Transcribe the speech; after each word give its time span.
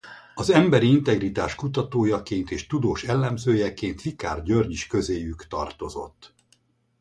Az 0.35 0.49
emberi 0.49 0.89
integritás 0.89 1.55
kutatójaként 1.55 2.51
és 2.51 2.67
tudós 2.67 3.03
elemzőjeként 3.03 4.01
Vikár 4.01 4.43
György 4.43 4.71
is 4.71 4.87
közéjük 4.87 5.47
tartozott. 5.47 6.33